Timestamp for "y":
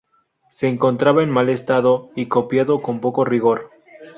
2.15-2.25